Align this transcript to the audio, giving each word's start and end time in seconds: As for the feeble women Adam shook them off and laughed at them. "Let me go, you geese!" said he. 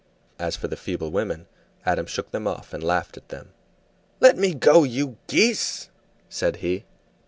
As 0.39 0.55
for 0.55 0.67
the 0.67 0.75
feeble 0.77 1.11
women 1.11 1.45
Adam 1.85 2.07
shook 2.07 2.31
them 2.31 2.47
off 2.47 2.73
and 2.73 2.83
laughed 2.83 3.17
at 3.17 3.29
them. 3.29 3.49
"Let 4.19 4.35
me 4.35 4.55
go, 4.55 4.83
you 4.83 5.17
geese!" 5.27 5.89
said 6.27 6.55
he. 6.55 6.85